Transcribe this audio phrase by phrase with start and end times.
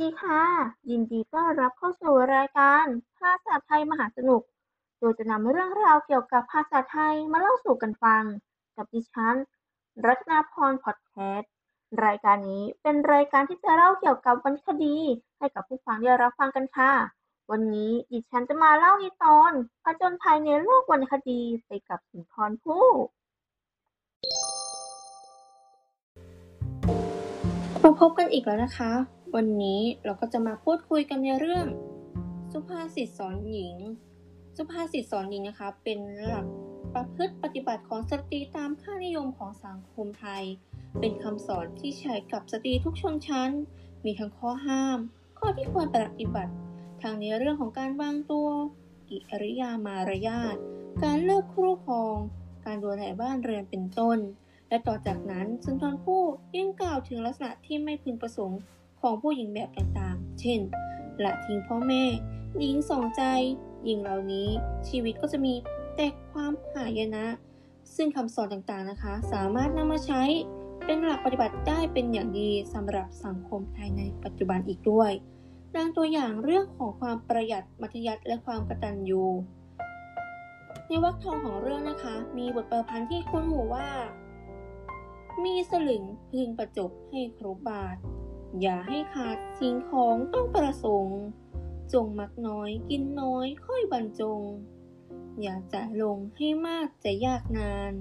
[0.00, 0.42] ดีค่ะ
[0.90, 2.84] ยินดีต้อนรับเข้าสู่รายการ
[3.18, 4.42] ภาษาไทยมหาสนุก
[4.98, 8.22] โดยจะนำเรื่องราวเกี่ยวกับภาษาไทยมาเล่าสู่กันฟัง
[8.76, 9.36] กับดิฉัน
[10.06, 11.50] รัตนาพรพอดแคสต์
[12.04, 14.96] รายการนี้เป็นรายการที่จะเล่าเกี่ยวกับวรรณคดี
[15.38, 16.92] ให้กับผู้ฟังได้รับฟังกันค่ะ
[17.50, 19.52] วันนี้ดิฉันจะมาเล่าในิทาน
[19.84, 22.86] ผจญภัยในโลกวรรณคดีไปกับสุนทรภู่
[27.82, 31.66] มาพบกันอีกแล้วนะคะ วันนี้เราก็จะมาพูดคุยกันในเรื่อง
[32.52, 33.74] สุภาษิตสอนหญิง
[34.56, 36.46] สุภาษิตสอนหญิงนะคะ เป็นหลัก
[36.94, 40.44] ประพฤติปฏิบัติของสตรีตามค่านิยมของสังคมไทย
[41.00, 43.50] เป็นคำสอนที่ใช้กับสตรีทุกชนชั้น
[44.04, 44.98] มีทั้งข้อห้าม
[45.38, 46.52] ข้อที่ควรปฏิบัติ
[47.02, 48.48] ทั้งในเรื่องของการวางตัว
[49.08, 50.56] กิริยามารยาท
[51.02, 52.16] การเลิกครู่ครอง
[52.66, 54.18] การดูแลบ้านเรือนเป็นต้น
[54.68, 56.24] และต่อจากนั้นสุนทรภู่
[56.56, 58.60] ยังกล่าวถึงลักษณะที่ไม่พึงประสงค์
[59.06, 60.60] ของผู้หญิงแบบต่างๆ เช่น
[61.24, 62.04] ละทิ้งพ่อแม่
[62.58, 63.22] หญิงสองใจ
[63.84, 64.48] หญิงเหล่านี้
[64.88, 65.54] ชีวิตก็จะมี
[65.96, 67.26] แต่ความหายนะ
[67.96, 70.22] ซึ่งคำสอนต่างๆนะคะ สามารถนำมาใช้
[70.84, 75.10] เป็นหลักปฏิบัติได้เป็นอย่างดีสำหรับสังคมไทยในปัจจุบันอีกด้วย
[75.76, 79.24] ดังตัวอย่างเรื่องของความประหยัดมัธยัติและความกตัญญู
[80.86, 83.88] ในวรรคทองของเรื่องนะคะ มีบทประพันธ์ที่คุ้นหูว่า
[85.44, 87.96] มีสลึงพึงประจบให้ครบบาท
[88.60, 91.20] อย่าให้ขาดสิ่งของต้องประสงค์
[91.92, 94.40] จงมักน้อยกินน้อยค่อยบรรจง
[95.42, 97.92] อย่าจ่ายลงให้มากจะยากนาน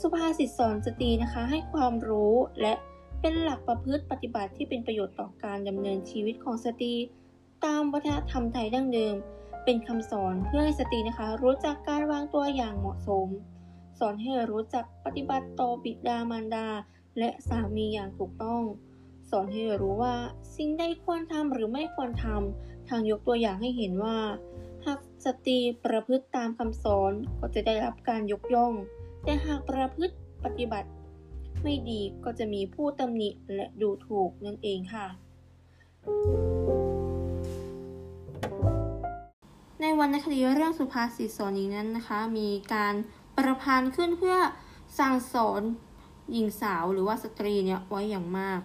[0.00, 2.74] สุภาษิตสอนสตรีนะคะให้ความรู้และ
[3.20, 6.94] เป็นหลักประพฤติปฏิบัติที่เป็นประโยชน์ต่อการดำเนินชีวิตของสตรี
[7.64, 9.16] ตามวัฒนธรรมไทยดั้งเดิม
[9.64, 13.28] เป็นคำสอนเพื่อให้สตรีนะคะ รู้จักการวางตัวอย่างเหมาะสม
[13.98, 16.68] สอนให้รู้จักปฏิบัติต่อบิดามารดา
[17.18, 18.62] และสามีอย่างถูกต้อง
[19.30, 20.14] สอนให้รู้ว่า
[20.56, 24.18] สิ่งใดควรทำหรือไม่ควรทำทางยกตัวอย่างให้เห็นว่า
[24.86, 28.72] หากสตรีประพฤติตามคำสอนก็จะได้รับการยกย่อง
[29.24, 30.14] แต่หากประพฤติ
[30.44, 30.88] ปฏิบัติ
[31.62, 35.06] ไม่ดีก็จะมีผู้ตำหนิและดูถูกนั่นเองค่ะ
[39.80, 42.94] ในวรรณคดีเรื่องสุภาษิตสอนหญิงนั้นนะคะ มีการ
[43.36, 44.36] ประพันธ์ขึ้นเพื่อ
[44.98, 45.62] สั่งสอน
[46.32, 48.60] หญิงสาวหรือว่าสตรีเนี่ยไว้อย่างมาก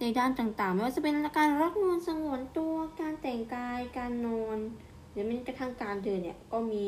[0.00, 4.58] ในด้านต่างๆ ไม่ว่าจะเป็นการรักนวลสงวนตัว การแต่งกาย การนอน
[5.10, 6.84] หรือแม้กระทั่งการเดินเนี่ยก็มี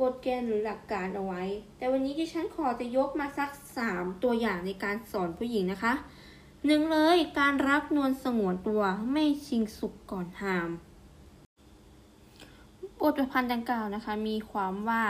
[0.00, 1.42] กฎเกณฑ์หรือหลักการเอาไว้
[1.76, 3.50] แต่วันนี้ที่ฉันขอจะยกมาสัก
[3.86, 5.92] 3 ตัวอย่างในการสอนผู้หญิงนะคะ
[6.66, 10.70] หนึ่งเลยการรักนวลสงวนตัวไม่ชิงสุขก่อนหาม
[13.00, 15.04] บทประพันธ์ดังกล่าวนะคะ มีความว่า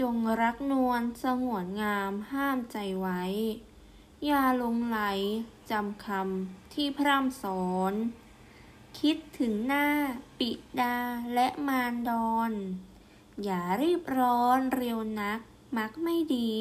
[0.00, 3.22] จงรักนวลสงวนงามห้ามใจไว้
[4.26, 4.98] อย่าลงไหล
[5.70, 7.94] จำคำที่พร่ำสอน
[8.98, 9.86] คิดถึงหน้า
[10.38, 10.50] ปิ
[10.80, 10.96] ดา
[11.34, 12.52] และมารดอน
[13.42, 15.40] อย่ารีบร้อนเร็วนัก
[15.76, 16.54] มักไม่ดี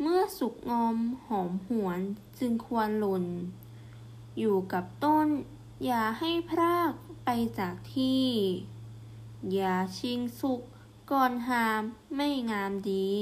[0.00, 0.96] เมื่อสุกงอม
[1.26, 2.00] หอมหวน
[2.38, 3.24] จึงควรหล่น
[4.38, 5.28] อยู่กับต้น
[5.84, 6.92] อย่าให้พราก
[7.24, 7.28] ไป
[7.58, 8.26] จากที่
[9.52, 10.60] อย่าชิงสุข
[11.10, 11.82] ก่อนหาม
[12.16, 13.12] ไม่งามดี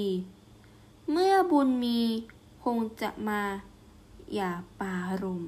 [1.11, 2.03] เมื่อบุญมี
[2.65, 3.41] คงจะมา
[4.35, 4.51] อย่า
[4.81, 5.43] ปารม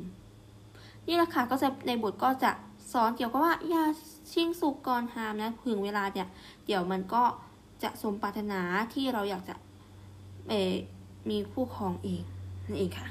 [1.07, 2.51] นี่แหละค่ะก็จะในบทก็จะ
[2.93, 3.85] สอนเกี่ยวกับว่าอย่า
[4.33, 6.29] ชิงสุขก่อนหามนะถึงเวลาเนี่ย
[6.67, 7.25] เดี๋ยวมันก็
[7.83, 8.61] จะสมปรารถนา
[8.95, 9.55] ที่เราอยากจะ
[10.49, 10.53] เอ
[11.29, 12.23] มีคู่ครองเอง
[12.65, 13.09] นั่นเองค่ะ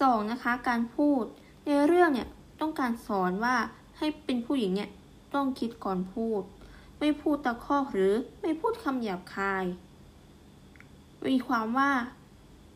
[0.00, 1.22] สองนะคะ การพูด
[1.64, 2.28] ในเรื่องเนี่ย
[2.60, 3.56] ต้องการสอนว่า
[3.98, 4.90] ให้เป็นผู้หญิงเนี่ย
[5.34, 6.42] ต้องคิดก่อนพูด
[6.98, 9.64] ไม่พูดตะคอกหรือไม่พูดคำหยาบคาย
[11.26, 11.92] มีความว่า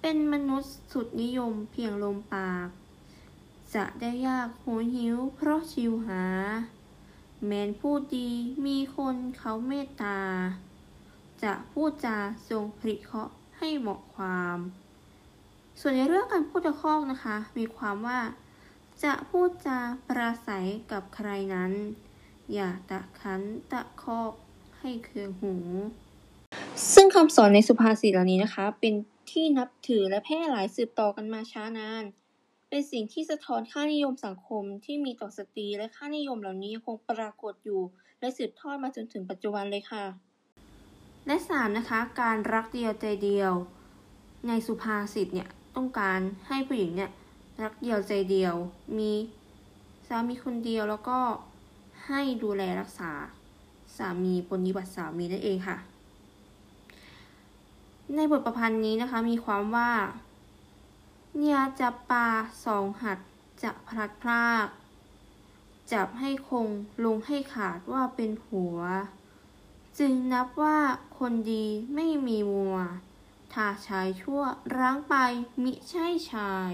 [0.00, 2.68] เป็นมนุษย์สุดนิยมเพียงลมปาก
[3.74, 6.24] จะได้ยากโหยหิวเพราะชิวหา
[7.46, 8.30] แมนพูดดี
[8.66, 10.18] มีคนเขาเมตตา
[11.42, 12.18] จะพูดจา
[12.48, 14.58] ทรงผริเคราะห์ให้เหมาะความ
[15.80, 18.20] ส่วนในเรื่องการพูดตะคอกนะคะ มีความว่า
[19.04, 19.78] จะพูดจา
[20.08, 21.72] ปราศัยกับใครนั้น
[22.52, 23.40] อย่าตะขัน
[23.72, 24.32] ตะคอก
[24.78, 25.54] ให้เคืองหู
[27.14, 28.94] คำสอนในสุภาษิตเหล่านี้นะคะ เป็น
[29.30, 32.04] ที่นับถือและแพร่หลายสืบต่อกันมาช้านาน
[32.68, 37.80] เป็นสิ่งที่สะท้อนค่านิยมสังคมที่มีต่อสตรีและค่านิยมเหล่านี้คงปรากฏอยู่
[38.20, 40.04] และสืบทอดมาจนถึงปัจจุบันเลยค่ะ
[41.26, 43.52] และสามนะคะ การรักเดียวใจเดียว
[44.48, 47.10] ในสุภาษิตเนี่ยต้องการให้ผู้หญิงเนี่ย
[47.62, 48.54] รักเดียวใจเดียว
[48.98, 49.12] มี
[50.08, 51.18] สามีคนเดียวแล้วก็
[52.06, 53.12] ให้ดูแลรักษา
[53.96, 55.76] สามีปฏิบัติสามีนั่นเองค่ะ
[58.16, 59.92] ในบทประพันธ์นี้นะคะมีความว่า
[61.44, 62.28] อย่าจับปลา
[62.64, 63.18] สองหัด
[63.62, 64.66] จะพลัดพราก
[65.92, 66.68] จับให้คง
[67.04, 68.78] ลงให้ขาดว่าเป็นผัว
[69.98, 70.78] จึงนับว่า
[71.18, 72.78] คนดีไม่มีมัว
[73.52, 74.42] ถ้าชายชั่ว
[74.76, 75.14] ร้างไป
[75.62, 76.72] มิใช่ชาย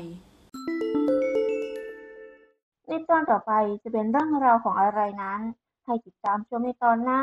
[2.86, 3.52] ในตอนต่อไป
[3.82, 5.40] จะเป็นเรื่องราวของอะไรนั้น
[5.84, 7.22] ให้ติดตามชมในตอนหน้า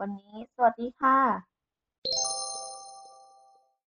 [0.00, 1.55] วันนี้สวัสดีค่ะ